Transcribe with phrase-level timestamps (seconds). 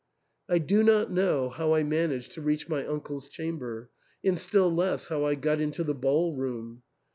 [0.49, 3.91] I do not know how I managed to reach my uncle's chamber,
[4.23, 6.81] and still less how I got into the ball room.